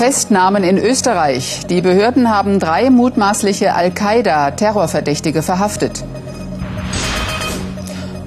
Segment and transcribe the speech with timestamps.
[0.00, 1.66] Festnahmen in Österreich.
[1.68, 6.02] Die Behörden haben drei mutmaßliche Al-Qaida-Terrorverdächtige verhaftet.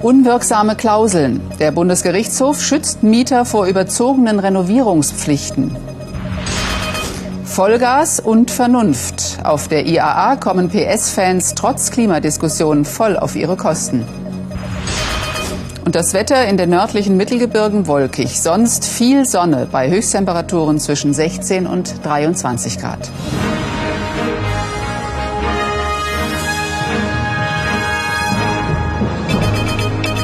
[0.00, 1.40] Unwirksame Klauseln.
[1.58, 5.76] Der Bundesgerichtshof schützt Mieter vor überzogenen Renovierungspflichten.
[7.44, 9.40] Vollgas und Vernunft.
[9.42, 14.04] Auf der IAA kommen PS-Fans trotz Klimadiskussion voll auf ihre Kosten.
[15.84, 21.66] Und das Wetter in den nördlichen Mittelgebirgen wolkig, sonst viel Sonne bei Höchsttemperaturen zwischen 16
[21.66, 23.10] und 23 Grad.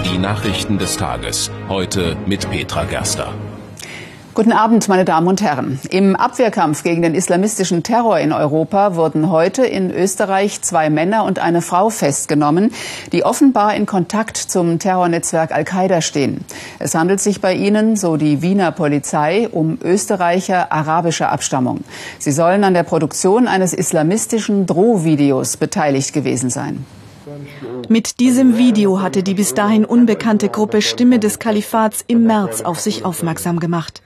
[0.07, 3.35] Die Nachrichten des Tages, heute mit Petra Gerster.
[4.33, 5.81] Guten Abend, meine Damen und Herren.
[5.91, 11.41] Im Abwehrkampf gegen den islamistischen Terror in Europa wurden heute in Österreich zwei Männer und
[11.41, 12.71] eine Frau festgenommen,
[13.11, 16.45] die offenbar in Kontakt zum Terrornetzwerk Al-Qaida stehen.
[16.79, 21.81] Es handelt sich bei ihnen, so die Wiener Polizei, um Österreicher arabischer Abstammung.
[22.21, 26.87] Sie sollen an der Produktion eines islamistischen Drohvideos beteiligt gewesen sein.
[27.89, 32.79] Mit diesem Video hatte die bis dahin unbekannte Gruppe Stimme des Kalifats im März auf
[32.79, 34.03] sich aufmerksam gemacht.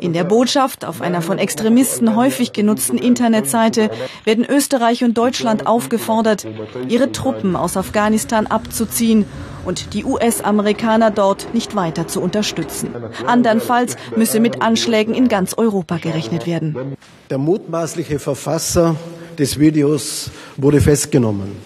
[0.00, 3.90] In der Botschaft auf einer von Extremisten häufig genutzten Internetseite
[4.24, 6.46] werden Österreich und Deutschland aufgefordert,
[6.88, 9.26] ihre Truppen aus Afghanistan abzuziehen
[9.64, 12.90] und die US-Amerikaner dort nicht weiter zu unterstützen.
[13.26, 16.96] Andernfalls müsse mit Anschlägen in ganz Europa gerechnet werden.
[17.30, 18.96] Der mutmaßliche Verfasser
[19.38, 21.56] des Videos wurde festgenommen.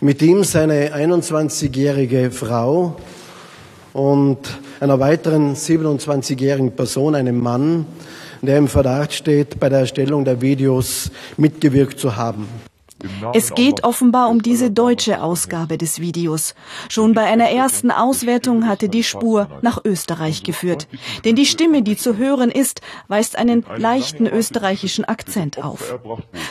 [0.00, 2.96] Mit ihm seine 21-jährige Frau
[3.92, 4.38] und
[4.80, 7.86] einer weiteren 27-jährigen Person, einem Mann,
[8.42, 12.48] der im Verdacht steht, bei der Erstellung der Videos mitgewirkt zu haben.
[13.34, 16.54] Es geht offenbar um diese deutsche Ausgabe des Videos.
[16.88, 20.88] Schon bei einer ersten Auswertung hatte die Spur nach Österreich geführt.
[21.24, 25.98] Denn die Stimme, die zu hören ist, weist einen leichten österreichischen Akzent auf.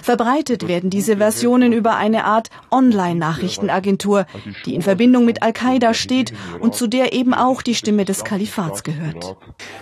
[0.01, 4.25] Verbreitet werden diese Versionen über eine Art Online-Nachrichtenagentur,
[4.65, 7.61] die in Verbindung mit Al-Qaida steht und zu der eben auch.
[7.65, 9.35] die Stimme des Kalifats gehört.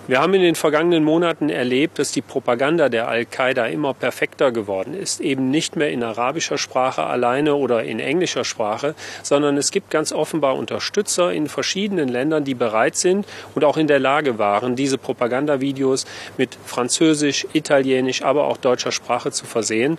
[0.08, 4.94] Wir haben in den vergangenen Monaten erlebt, dass die Propaganda der Al-Qaida immer perfekter geworden
[4.94, 9.72] ist, eben nicht mehr in arabischer deutscher Sprache alleine oder in englischer Sprache, sondern es
[9.72, 13.26] gibt ganz offenbar Unterstützer in verschiedenen Ländern, die bereit sind
[13.56, 16.06] und auch in der Lage waren, diese Propagandavideos
[16.38, 19.98] mit Französisch, Italienisch, aber auch deutscher Sprache zu versehen.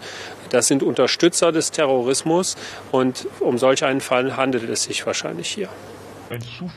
[0.51, 2.57] Das sind Unterstützer des Terrorismus
[2.93, 5.69] und um solch einen Fall handelt es sich wahrscheinlich hier.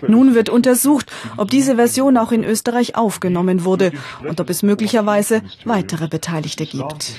[0.08, 3.92] Nun wird untersucht, ob diese Version auch in Österreich aufgenommen wurde
[4.28, 7.14] und ob es möglicherweise weitere Beteiligte gibt.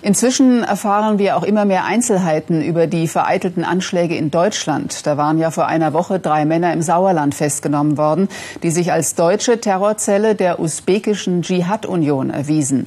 [0.00, 5.06] Inzwischen erfahren wir auch immer mehr Einzelheiten über die vereitelten Anschläge in Deutschland.
[5.06, 8.28] Da waren ja vor einer Woche drei Männer im Sauerland festgenommen worden,
[8.62, 12.86] die sich als deutsche Terrorzelle der usbekischen Dschihad-Union erwiesen.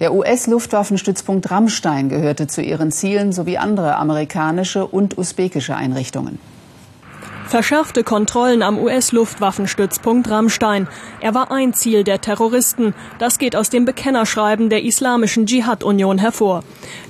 [0.00, 6.38] Der US-Luftwaffenstützpunkt Rammstein gehörte zu ihren Zielen sowie andere amerikanische und usbekische Einrichtungen.
[7.48, 10.86] Verschärfte Kontrollen am US-Luftwaffenstützpunkt Rammstein.
[11.22, 12.92] Er war ein Ziel der Terroristen.
[13.18, 16.62] Das geht aus dem Bekennerschreiben der Islamischen Dschihad-Union hervor.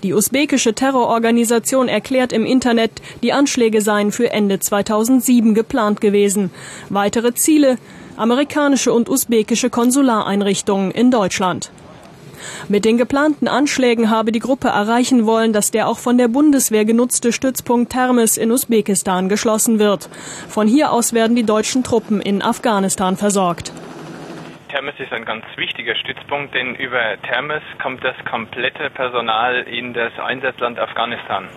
[0.05, 6.53] Die usbekische Terrororganisation erklärt im Internet, die Anschläge seien für Ende 2007 geplant gewesen.
[6.89, 7.77] Weitere Ziele
[8.17, 11.73] amerikanische und usbekische Konsulareinrichtungen in Deutschland.
[12.69, 16.85] Mit den geplanten Anschlägen habe die Gruppe erreichen wollen, dass der auch von der Bundeswehr
[16.85, 20.09] genutzte Stützpunkt Termes in Usbekistan geschlossen wird.
[20.49, 23.73] Von hier aus werden die deutschen Truppen in Afghanistan versorgt.
[24.69, 30.13] Termes ist ein ganz wichtiger Stützpunkt, denn über Termes kommt das komplette Personal in das
[30.19, 31.49] Einsatzland Afghanistan.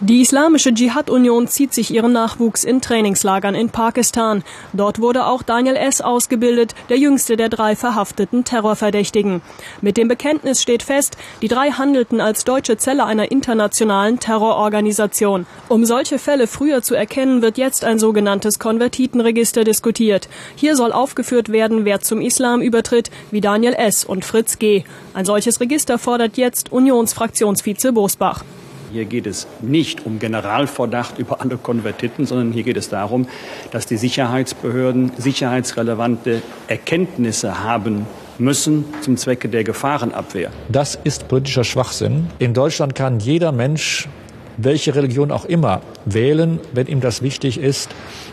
[0.00, 4.44] Die Islamische Dschihad-Union zieht sich ihren Nachwuchs in Trainingslagern in Pakistan.
[4.72, 6.00] Dort wurde auch Daniel S.
[6.00, 9.42] ausgebildet, der jüngste der drei verhafteten Terrorverdächtigen.
[9.82, 15.46] Mit dem Bekenntnis steht fest, die drei handelten als deutsche Zelle einer internationalen Terrororganisation.
[15.68, 20.28] Um solche Fälle früher zu erkennen, wird jetzt ein sogenanntes Konvertitenregister diskutiert.
[20.54, 24.04] Hier soll aufgeführt werden, wer zum Islam übertritt, wie Daniel S.
[24.04, 24.84] und Fritz G.
[25.12, 28.44] Ein solches Register fordert jetzt Unionsfraktionsvize Bosbach.
[28.92, 33.26] Hier geht es nicht um Generalverdacht über alle Konvertiten, sondern hier geht es darum,
[33.70, 38.06] dass die Sicherheitsbehörden sicherheitsrelevante Erkenntnisse haben
[38.38, 40.50] müssen zum Zwecke der Gefahrenabwehr.
[40.68, 42.28] Das ist politischer Schwachsinn.
[42.38, 44.08] In Deutschland kann jeder Mensch,
[44.56, 47.90] welche Religion auch immer, wählen, wenn ihm das wichtig ist.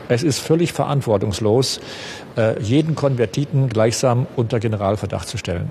[0.08, 1.82] Es ist völlig verantwortungslos,
[2.38, 5.70] äh, jeden Konvertiten gleichsam unter Generalverdacht zu stellen.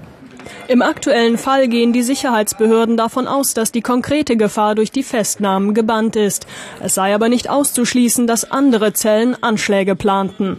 [0.68, 5.74] Im aktuellen Fall gehen die Sicherheitsbehörden davon aus, dass die konkrete Gefahr durch die Festnahmen
[5.74, 6.46] gebannt ist.
[6.80, 10.56] Es sei aber nicht auszuschließen, dass andere Zellen Anschläge planten.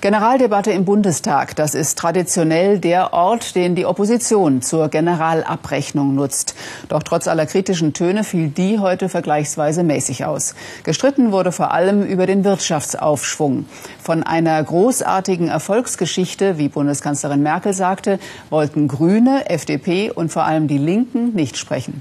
[0.00, 6.54] Generaldebatte im Bundestag, das ist traditionell der Ort, den die Opposition zur Generalabrechnung nutzt.
[6.88, 10.54] Doch trotz aller kritischen Töne fiel die heute vergleichsweise mäßig aus.
[10.84, 13.64] Gestritten wurde vor allem über den Wirtschaftsaufschwung.
[14.00, 20.78] Von einer großartigen Erfolgsgeschichte, wie Bundeskanzlerin Merkel sagte, wollten Grüne, FDP und vor allem die
[20.78, 22.00] Linken nicht sprechen.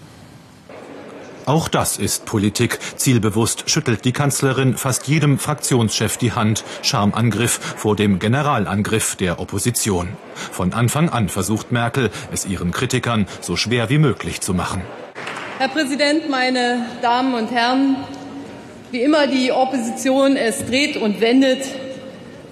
[1.47, 2.77] Auch das ist Politik.
[2.97, 6.65] Zielbewusst schüttelt die Kanzlerin fast jedem Fraktionschef die Hand.
[6.81, 10.09] Schamangriff vor dem Generalangriff der Opposition.
[10.35, 14.81] Von Anfang an versucht Merkel, es ihren Kritikern so schwer wie möglich zu machen.
[15.57, 17.95] Herr Präsident, meine Damen und Herren,
[18.91, 21.63] wie immer die Opposition es dreht und wendet,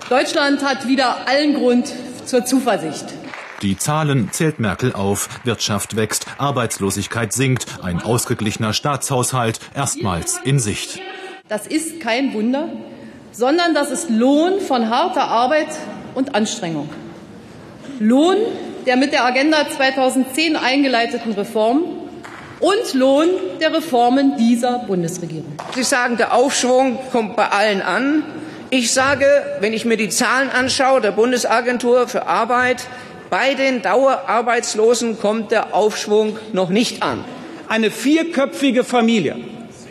[0.08, 1.92] Deutschland hat wieder allen Grund
[2.24, 3.08] zur Zuversicht.
[3.62, 5.30] Die Zahlen zählt Merkel auf.
[5.44, 11.00] Wirtschaft wächst, Arbeitslosigkeit sinkt, ein ausgeglichener Staatshaushalt erstmals in Sicht.
[11.48, 12.70] Das ist kein Wunder,
[13.32, 15.70] sondern das ist Lohn von harter Arbeit
[16.16, 16.90] und Anstrengung.
[18.00, 18.38] Lohn
[18.86, 21.84] der mit der Agenda 2010 eingeleiteten Reformen
[22.60, 23.30] und Lohn
[23.60, 25.54] der Reformen dieser Bundesregierung.
[25.74, 28.24] Sie sagen, der Aufschwung kommt bei allen an.
[28.70, 29.26] Ich sage,
[29.60, 32.84] wenn ich mir die Zahlen anschaue der Bundesagentur für Arbeit,
[33.38, 37.26] bei den Dauerarbeitslosen kommt der Aufschwung noch nicht an.
[37.68, 39.36] Eine vierköpfige Familie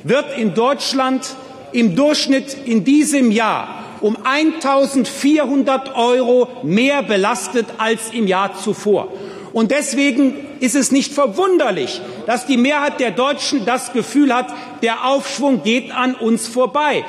[0.03, 1.35] wird in Deutschland
[1.71, 9.13] im Durchschnitt in diesem Jahr um 1400 Euro mehr belastet als im Jahr zuvor.
[9.53, 15.05] Und deswegen ist es nicht verwunderlich, dass die Mehrheit der Deutschen das Gefühl hat, der
[15.05, 17.05] Aufschwung geht an uns vorbei.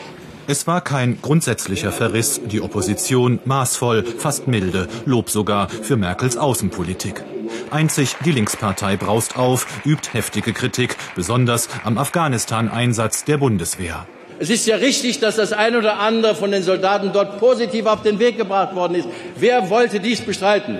[0.47, 7.23] Es war kein grundsätzlicher Verriss, die Opposition maßvoll, fast milde, Lob sogar für Merkels Außenpolitik.
[7.71, 14.05] Einzig die Linkspartei braust auf, übt heftige Kritik, besonders am Afghanistan-Einsatz der Bundeswehr.
[14.37, 18.03] Es ist ja richtig, dass das ein oder andere von den Soldaten dort positiv auf
[18.03, 19.07] den Weg gebracht worden ist.
[19.37, 20.77] Wer wollte dies bestreiten?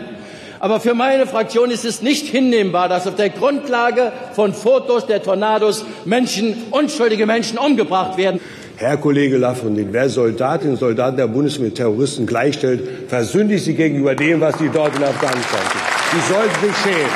[0.59, 5.23] Aber für meine Fraktion ist es nicht hinnehmbar, dass auf der Grundlage von Fotos der
[5.23, 8.39] Tornados Menschen, unschuldige Menschen umgebracht werden.
[8.77, 14.15] Herr Kollege Lafontaine, wer Soldatinnen und Soldaten der Bundeswehr mit Terroristen gleichstellt, versündigt sie gegenüber
[14.15, 15.81] dem, was sie dort in Afghanistan tun.
[16.11, 17.11] Sie sollten sich schämen.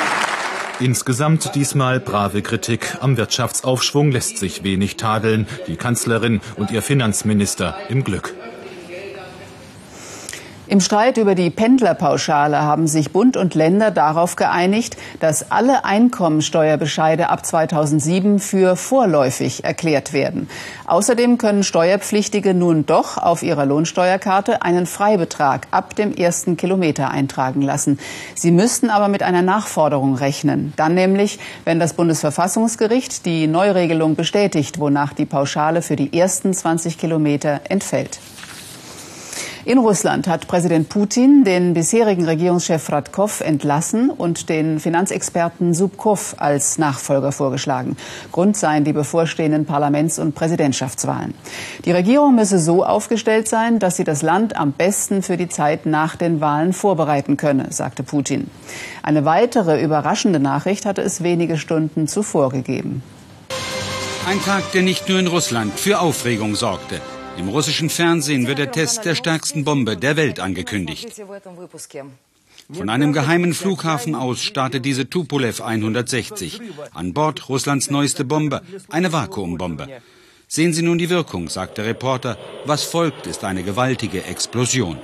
[0.80, 2.96] Insgesamt diesmal brave Kritik.
[3.00, 5.46] Am Wirtschaftsaufschwung lässt sich wenig tadeln.
[5.66, 8.34] Die Kanzlerin und ihr Finanzminister im Glück.
[10.70, 17.28] Im Streit über die Pendlerpauschale haben sich Bund und Länder darauf geeinigt, dass alle Einkommensteuerbescheide
[17.28, 20.48] ab 2007 für vorläufig erklärt werden.
[20.86, 27.62] Außerdem können Steuerpflichtige nun doch auf ihrer Lohnsteuerkarte einen Freibetrag ab dem ersten Kilometer eintragen
[27.62, 27.98] lassen.
[28.36, 30.72] Sie müssten aber mit einer Nachforderung rechnen.
[30.76, 36.96] Dann nämlich, wenn das Bundesverfassungsgericht die Neuregelung bestätigt, wonach die Pauschale für die ersten 20
[36.96, 38.20] Kilometer entfällt.
[39.66, 46.78] In Russland hat Präsident Putin den bisherigen Regierungschef Radkov entlassen und den Finanzexperten Subkov als
[46.78, 47.98] Nachfolger vorgeschlagen.
[48.32, 51.34] Grund seien die bevorstehenden Parlaments- und Präsidentschaftswahlen.
[51.84, 55.84] Die Regierung müsse so aufgestellt sein, dass sie das Land am besten für die Zeit
[55.84, 58.48] nach den Wahlen vorbereiten könne, sagte Putin.
[59.02, 63.02] Eine weitere überraschende Nachricht hatte es wenige Stunden zuvor gegeben.
[64.26, 67.00] Ein Tag, der nicht nur in Russland für Aufregung sorgte.
[67.40, 71.08] Im russischen Fernsehen wird der Test der stärksten Bombe der Welt angekündigt.
[72.70, 76.60] Von einem geheimen Flughafen aus startet diese Tupolev 160.
[76.92, 79.88] An Bord Russlands neueste Bombe, eine Vakuumbombe.
[80.48, 82.36] Sehen Sie nun die Wirkung, sagt der Reporter.
[82.66, 84.98] Was folgt, ist eine gewaltige Explosion.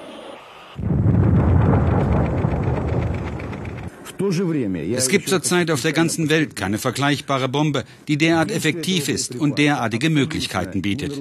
[4.19, 9.59] Es gibt zurzeit auf der ganzen Welt keine vergleichbare Bombe, die derart effektiv ist und
[9.59, 11.13] derartige Möglichkeiten bietet.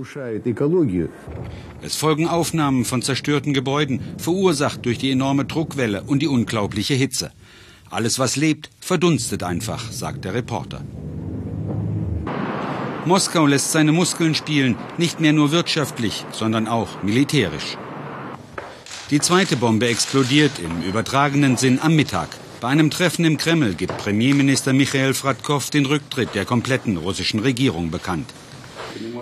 [1.82, 7.32] Es folgen Aufnahmen von zerstörten Gebäuden, verursacht durch die enorme Druckwelle und die unglaubliche Hitze.
[7.90, 10.82] Alles, was lebt, verdunstet einfach, sagt der Reporter.
[13.06, 17.78] Moskau lässt seine Muskeln spielen, nicht mehr nur wirtschaftlich, sondern auch militärisch.
[19.12, 22.30] Die zweite Bombe explodiert im übertragenen Sinn am Mittag.
[22.62, 27.92] Bei einem Treffen im Kreml gibt Premierminister Michael Fradkov den Rücktritt der kompletten russischen Regierung
[27.92, 28.30] bekannt.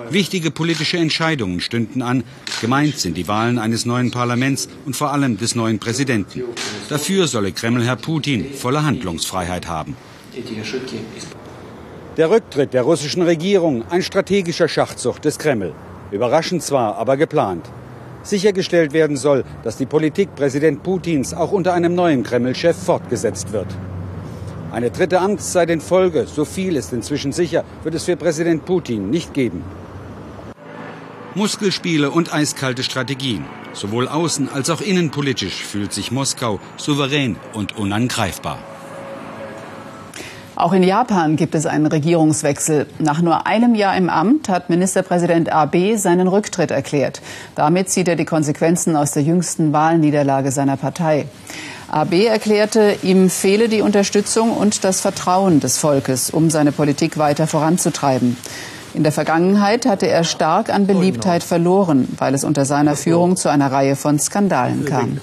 [0.10, 2.24] Wichtige politische Entscheidungen stünden an.
[2.62, 6.44] Gemeint sind die Wahlen eines neuen Parlaments und vor allem des neuen Präsidenten.
[6.90, 9.98] Dafür solle Kremlherr Putin volle Handlungsfreiheit haben.
[12.18, 15.74] Der Rücktritt der russischen Regierung, ein strategischer Schachzug des Kreml.
[16.12, 17.68] Überraschend zwar, aber geplant
[18.24, 23.68] sichergestellt werden soll, dass die Politik Präsident Putins auch unter einem neuen Kreml-Chef fortgesetzt wird.
[24.72, 29.12] Eine dritte Amtszeit in Folge, so viel ist inzwischen sicher, wird es für Präsident Putin
[29.12, 29.64] nicht geben.
[31.36, 33.46] Muskelspiele und eiskalte Strategien.
[33.74, 38.60] Sowohl außen als auch innenpolitisch fühlt sich Moskau souverän und unangreifbar.
[40.56, 42.86] Auch in Japan gibt es einen Regierungswechsel.
[43.00, 47.22] Nach nur einem Jahr im Amt hat Ministerpräsident Abe seinen Rücktritt erklärt.
[47.56, 51.26] Damit zieht er die Konsequenzen aus der jüngsten Wahlniederlage seiner Partei.
[51.88, 57.48] Abe erklärte, ihm fehle die Unterstützung und das Vertrauen des Volkes, um seine Politik weiter
[57.48, 58.38] voranzutreiben.
[58.94, 63.50] In der Vergangenheit hatte er stark an Beliebtheit verloren, weil es unter seiner Führung zu
[63.50, 65.20] einer Reihe von Skandalen kam.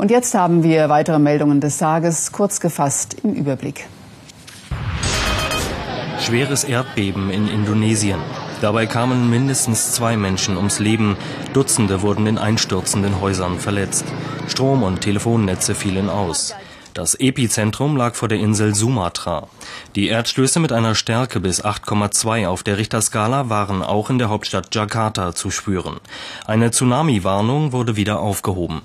[0.00, 3.86] Und jetzt haben wir weitere Meldungen des Tages, kurz gefasst im Überblick.
[6.18, 8.18] Schweres Erdbeben in Indonesien.
[8.62, 11.18] Dabei kamen mindestens zwei Menschen ums Leben.
[11.52, 14.06] Dutzende wurden in einstürzenden Häusern verletzt.
[14.48, 16.54] Strom- und Telefonnetze fielen aus.
[16.94, 19.48] Das Epizentrum lag vor der Insel Sumatra.
[19.96, 24.74] Die Erdstöße mit einer Stärke bis 8,2 auf der Richterskala waren auch in der Hauptstadt
[24.74, 26.00] Jakarta zu spüren.
[26.46, 28.80] Eine Tsunami-Warnung wurde wieder aufgehoben.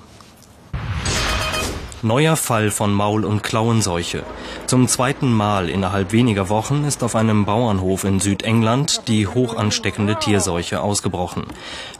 [2.05, 4.21] Neuer Fall von Maul- und Klauenseuche.
[4.67, 10.15] Zum zweiten Mal innerhalb weniger Wochen ist auf einem Bauernhof in Südengland die hoch ansteckende
[10.15, 11.45] Tierseuche ausgebrochen.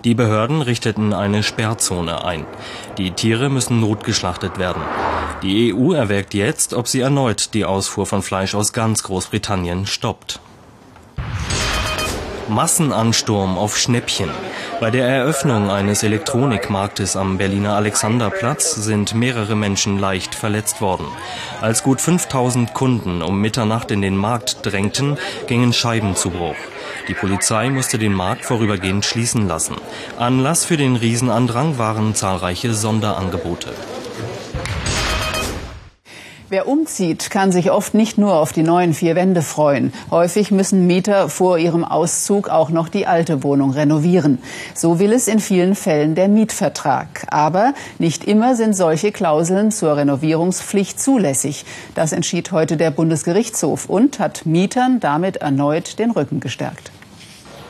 [0.03, 2.45] Die Behörden richteten eine Sperrzone ein.
[2.99, 4.83] Die Tiere müssen notgeschlachtet werden.
[5.41, 10.39] Die EU erwägt jetzt, ob sie erneut die Ausfuhr von Fleisch aus ganz Großbritannien stoppt.
[12.47, 14.29] Massenansturm auf Schnäppchen.
[14.79, 21.07] Bei der Eröffnung eines Elektronikmarktes am Berliner Alexanderplatz sind mehrere Menschen leicht verletzt worden.
[21.61, 26.55] Als gut 5000 Kunden um Mitternacht in den Markt drängten, gingen Scheiben zu Bruch.
[27.07, 29.75] Die Polizei musste den Markt vorübergehend schließen lassen.
[30.17, 33.73] Anlass für den Riesenandrang waren zahlreiche Sonderangebote.
[36.55, 39.91] Wer umzieht, kann sich oft nicht nur auf die neuen vier Wände freuen.
[40.09, 44.37] Häufig müssen Mieter vor ihrem Auszug auch noch die alte Wohnung renovieren.
[44.73, 47.27] So will es in vielen Fällen der Mietvertrag.
[47.27, 51.65] Aber nicht immer sind solche Klauseln zur Renovierungspflicht zulässig.
[51.93, 56.89] Das entschied heute der Bundesgerichtshof und hat Mietern damit erneut den Rücken gestärkt.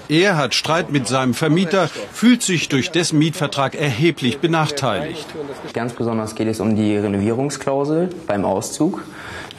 [0.08, 5.26] Er hat Streit mit seinem Vermieter, fühlt sich durch dessen Mietvertrag erheblich benachteiligt.
[5.74, 9.04] Ganz besonders geht es um die Renovierungsklausel beim Auszug,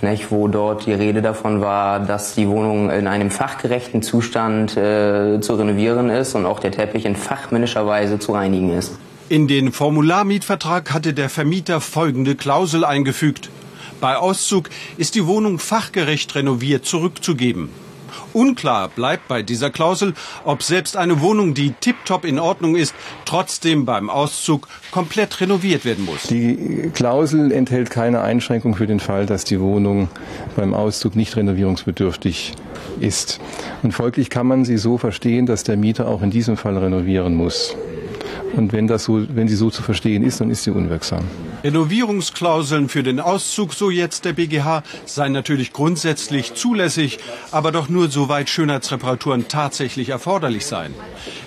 [0.03, 5.41] nicht, wo dort die Rede davon war, dass die Wohnung in einem fachgerechten Zustand äh,
[5.41, 8.93] zu renovieren ist und auch der Teppich in fachmännischer Weise zu reinigen ist.
[9.29, 13.50] In den Formularmietvertrag hatte der Vermieter folgende Klausel eingefügt.
[14.00, 17.71] Bei Auszug ist die Wohnung fachgerecht renoviert zurückzugeben.
[18.37, 20.12] Unklar bleibt bei dieser Klausel,
[20.45, 26.05] ob selbst eine Wohnung, die tiptop in Ordnung ist, trotzdem beim Auszug komplett renoviert werden
[26.05, 26.25] muss.
[26.25, 30.09] Die Klausel enthält keine Einschränkung für den Fall, dass die Wohnung
[30.55, 32.52] beim Auszug nicht renovierungsbedürftig
[33.00, 33.40] ist.
[33.83, 37.35] Und folglich kann man sie so verstehen, dass der Mieter auch in diesem Fall renovieren
[37.35, 37.75] muss.
[38.55, 41.25] Und wenn, das so, wenn sie so zu verstehen ist, dann ist sie unwirksam.
[41.65, 47.19] Renovierungsklauseln für den Auszug, so jetzt der BGH, seien natürlich grundsätzlich zulässig,
[47.50, 50.95] aber doch nur soweit Schönheitsreparaturen tatsächlich erforderlich seien.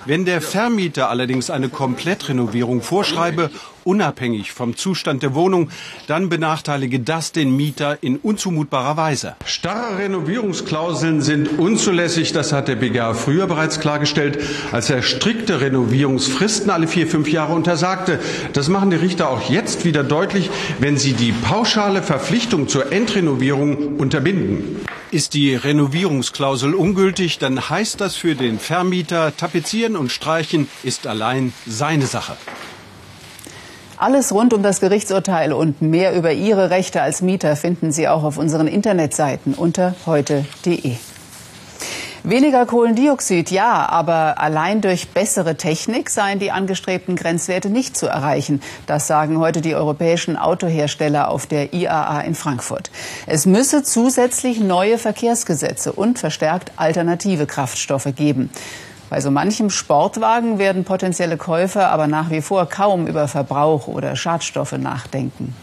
[0.05, 3.49] Wenn der Vermieter allerdings eine Komplettrenovierung vorschreibe
[3.89, 5.71] unabhängig vom Zustand der Wohnung,
[6.05, 9.35] dann benachteilige das den Mieter in unzumutbarer Weise.
[9.45, 14.37] Starre Renovierungsklauseln sind unzulässig, das hat der BGH früher bereits klargestellt,
[14.71, 18.19] als er strikte Renovierungsfristen alle vier, fünf Jahre untersagte.
[18.53, 23.97] Das machen die Richter auch jetzt wieder deutlich, wenn sie die pauschale Verpflichtung zur Endrenovierung
[23.97, 24.85] unterbinden.
[25.09, 31.51] Ist die Renovierungsklausel ungültig, dann heißt das für den Vermieter, tapezieren und streichen ist allein
[31.65, 32.37] seine Sache.
[33.99, 38.23] Alles rund um das Gerichtsurteil und mehr über Ihre Rechte als Mieter finden Sie auch
[38.23, 40.95] auf unseren Internetseiten unter heute.de.
[42.23, 48.61] Weniger Kohlendioxid, ja, aber allein durch bessere Technik seien die angestrebten Grenzwerte nicht zu erreichen.
[48.87, 52.91] Das sagen heute die europäischen Autohersteller auf der IAA in Frankfurt.
[53.27, 58.49] Es müsse zusätzlich neue Verkehrsgesetze und verstärkt alternative Kraftstoffe geben.
[59.09, 64.15] Bei so manchem Sportwagen werden potenzielle Käufer aber nach wie vor kaum über Verbrauch oder
[64.15, 65.55] Schadstoffe nachdenken.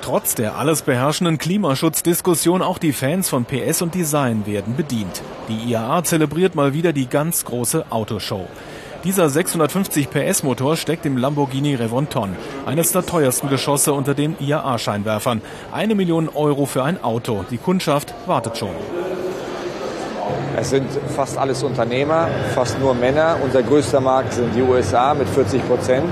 [0.00, 5.20] Trotz der alles beherrschenden Klimaschutzdiskussion auch die Fans von PS und Design werden bedient.
[5.48, 8.46] Die IAA zelebriert mal wieder die ganz große Autoshow.
[9.02, 12.36] Dieser 650 PS Motor steckt im Lamborghini Revonton,
[12.66, 15.42] eines der teuersten Geschosse unter den IAA-Scheinwerfern.
[15.72, 17.44] Eine Million Euro für ein Auto.
[17.50, 18.74] Die Kundschaft wartet schon.
[20.58, 23.36] Es sind fast alles Unternehmer, fast nur Männer.
[23.44, 26.10] Unser größter Markt sind die USA mit 40 Prozent,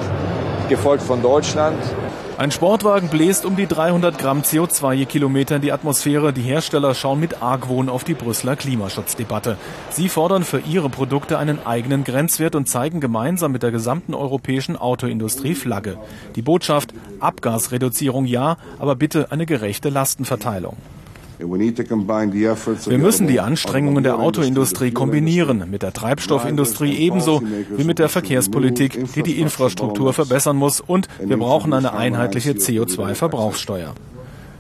[0.68, 1.78] gefolgt von Deutschland.
[2.36, 6.32] Ein Sportwagen bläst um die 300 Gramm CO2 je Kilometer in die Atmosphäre.
[6.32, 9.56] Die Hersteller schauen mit Argwohn auf die Brüsseler Klimaschutzdebatte.
[9.90, 14.76] Sie fordern für ihre Produkte einen eigenen Grenzwert und zeigen gemeinsam mit der gesamten europäischen
[14.76, 15.96] Autoindustrie Flagge.
[16.34, 20.76] Die Botschaft Abgasreduzierung ja, aber bitte eine gerechte Lastenverteilung.
[21.38, 27.43] Wir müssen die Anstrengungen der Autoindustrie kombinieren, mit der Treibstoffindustrie ebenso
[27.76, 33.95] wie mit der Verkehrspolitik, die die Infrastruktur verbessern muss, und wir brauchen eine einheitliche CO2-Verbrauchssteuer.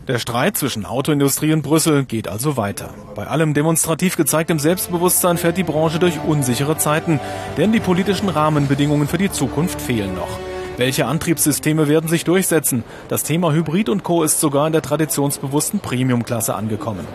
[0.06, 2.92] Der Streit zwischen Autoindustrie und Brüssel geht also weiter.
[3.14, 7.20] Bei allem demonstrativ gezeigtem Selbstbewusstsein fährt die Branche durch unsichere Zeiten,
[7.56, 10.38] denn die politischen Rahmenbedingungen für die Zukunft fehlen noch.
[10.76, 12.82] Welche Antriebssysteme werden sich durchsetzen?
[13.08, 14.24] Das Thema Hybrid und Co.
[14.24, 17.06] ist sogar in der traditionsbewussten Premium-Klasse angekommen.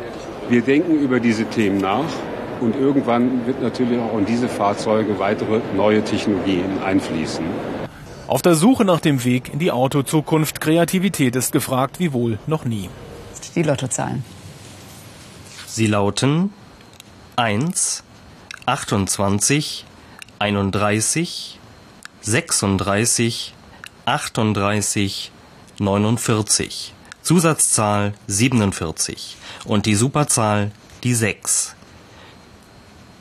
[0.50, 2.06] Wir denken über diese Themen nach
[2.62, 7.44] und irgendwann wird natürlich auch in diese Fahrzeuge weitere neue Technologien einfließen.
[8.28, 10.62] Auf der Suche nach dem Weg in die Autozukunft.
[10.62, 12.90] Kreativität ist gefragt wie wohl noch nie.
[13.56, 14.24] Die Lottozahlen.
[15.68, 16.54] Sie lauten
[17.36, 18.04] 1,
[18.66, 19.86] 28,
[20.40, 21.59] 31,
[22.22, 23.54] 36,
[24.06, 25.32] 38,
[25.80, 26.94] 49.
[27.22, 30.72] Zusatzzahl 47 und die Superzahl
[31.04, 31.76] die 6.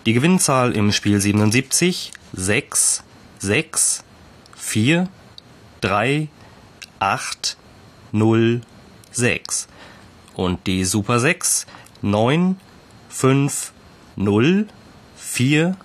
[0.07, 3.03] Die Gewinnzahl im Spiel 77 6,
[3.39, 4.05] 6,
[4.57, 5.09] 4,
[5.81, 6.29] 3,
[6.99, 7.57] 8,
[8.13, 8.61] 0,
[9.13, 9.69] 6.
[10.35, 11.67] Und die Super 6
[12.03, 12.59] 9,
[13.09, 13.73] 5,
[14.17, 14.67] 0,
[15.17, 15.77] 4,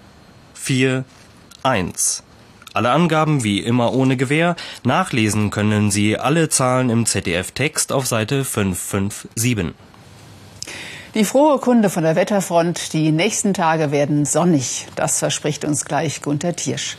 [0.53, 1.05] 4,
[1.63, 2.23] 1.
[2.73, 4.55] Alle Angaben wie immer ohne Gewähr.
[4.83, 9.73] Nachlesen können Sie alle Zahlen im ZDF-Text auf Seite 557.
[11.13, 14.87] Die frohe Kunde von der Wetterfront, die nächsten Tage werden sonnig.
[14.95, 16.97] Das verspricht uns gleich Gunter Tiersch.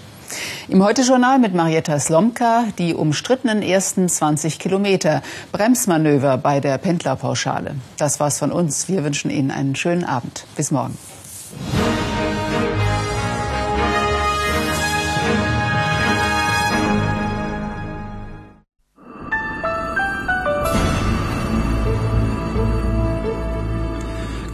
[0.69, 7.75] Im Heute-Journal mit Marietta Slomka die umstrittenen ersten 20 Kilometer Bremsmanöver bei der Pendlerpauschale.
[7.97, 8.89] Das war's von uns.
[8.89, 10.47] Wir wünschen Ihnen einen schönen Abend.
[10.57, 10.97] Bis morgen.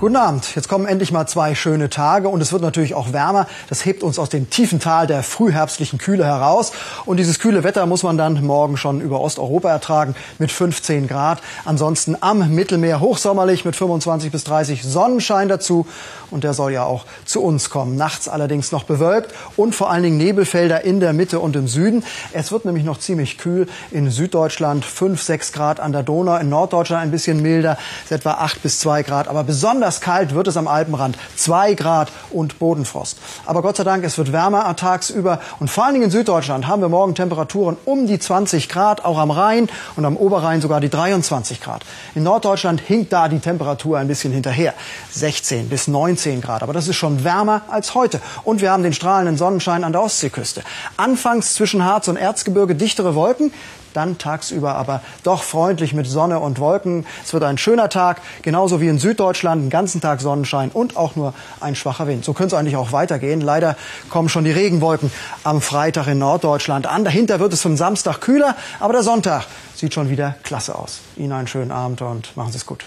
[0.00, 0.54] Guten Abend.
[0.54, 3.46] Jetzt kommen endlich mal zwei schöne Tage und es wird natürlich auch wärmer.
[3.68, 6.72] Das hebt uns aus dem tiefen Tal der frühherbstlichen Kühle heraus.
[7.04, 11.42] Und dieses kühle Wetter muss man dann morgen schon über Osteuropa ertragen mit 15 Grad.
[11.66, 15.86] Ansonsten am Mittelmeer hochsommerlich mit 25 bis 30 Sonnenschein dazu.
[16.30, 17.96] Und der soll ja auch zu uns kommen.
[17.96, 22.04] Nachts allerdings noch bewölkt und vor allen Dingen Nebelfelder in der Mitte und im Süden.
[22.32, 26.38] Es wird nämlich noch ziemlich kühl in Süddeutschland 5, 6 Grad an der Donau.
[26.38, 27.76] In Norddeutschland ein bisschen milder,
[28.08, 29.28] etwa 8 bis 2 Grad.
[29.28, 31.18] Aber besonders Besonders kalt wird es am Alpenrand.
[31.34, 33.18] Zwei Grad und Bodenfrost.
[33.44, 35.40] Aber Gott sei Dank, es wird wärmer tagsüber.
[35.58, 39.18] Und vor allen Dingen in Süddeutschland haben wir morgen Temperaturen um die 20 Grad, auch
[39.18, 41.84] am Rhein und am Oberrhein sogar die 23 Grad.
[42.14, 44.74] In Norddeutschland hinkt da die Temperatur ein bisschen hinterher.
[45.10, 46.62] 16 bis 19 Grad.
[46.62, 48.20] Aber das ist schon wärmer als heute.
[48.44, 50.62] Und wir haben den strahlenden Sonnenschein an der Ostseeküste.
[50.98, 53.52] Anfangs zwischen Harz und Erzgebirge dichtere Wolken
[53.94, 57.06] dann tagsüber aber doch freundlich mit Sonne und Wolken.
[57.24, 61.16] Es wird ein schöner Tag, genauso wie in Süddeutschland, den ganzen Tag Sonnenschein und auch
[61.16, 62.24] nur ein schwacher Wind.
[62.24, 63.40] So könnte es eigentlich auch weitergehen.
[63.40, 63.76] Leider
[64.08, 65.10] kommen schon die Regenwolken
[65.44, 67.04] am Freitag in Norddeutschland an.
[67.04, 71.00] Dahinter wird es vom Samstag kühler, aber der Sonntag sieht schon wieder klasse aus.
[71.16, 72.84] Ihnen einen schönen Abend und machen Sie es gut.